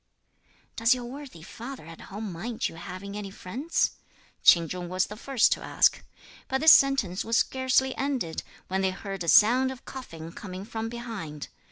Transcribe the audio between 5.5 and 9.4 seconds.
to ask. But this sentence was scarcely ended, when they heard a